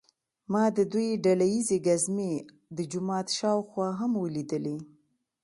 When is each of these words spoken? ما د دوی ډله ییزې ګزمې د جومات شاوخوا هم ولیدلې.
ما 0.51 0.63
د 0.77 0.79
دوی 0.91 1.09
ډله 1.25 1.45
ییزې 1.53 1.77
ګزمې 1.87 2.33
د 2.75 2.77
جومات 2.91 3.27
شاوخوا 3.37 3.87
هم 3.99 4.11
ولیدلې. 4.23 4.77